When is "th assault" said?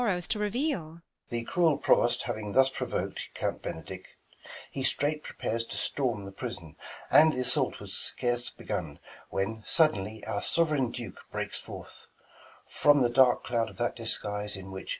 7.33-7.79